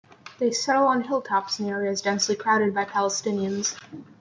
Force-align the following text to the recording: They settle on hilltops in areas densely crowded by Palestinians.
They 0.39 0.49
settle 0.51 0.87
on 0.87 1.03
hilltops 1.03 1.59
in 1.59 1.67
areas 1.69 2.01
densely 2.01 2.35
crowded 2.35 2.73
by 2.73 2.85
Palestinians. 2.85 3.79